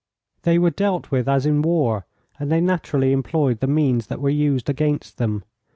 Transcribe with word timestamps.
They 0.41 0.57
were 0.57 0.71
dealt 0.71 1.11
with 1.11 1.29
as 1.29 1.45
in 1.45 1.61
war, 1.61 2.07
and 2.39 2.51
they 2.51 2.59
naturally 2.59 3.11
employed 3.11 3.59
the 3.59 3.67
means 3.67 4.07
that 4.07 4.19
were 4.19 4.29
used 4.31 4.67
against 4.67 5.19
them. 5.19 5.43